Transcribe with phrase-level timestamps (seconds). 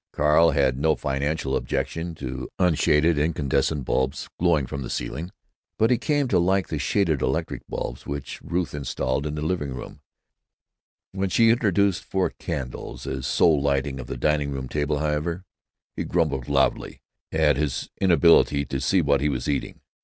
[0.13, 5.29] Carl had no fanatical objection to unshaded incandescent bulbs glaring from the ceiling.
[5.77, 9.75] But he came to like the shaded electric lamps which Ruth installed in the living
[9.75, 9.99] room.
[11.11, 15.45] When she introduced four candles as sole lighting of the dining room table, however,
[15.95, 16.99] he grumbled loudly
[17.31, 19.81] at his inability to see what he was eating.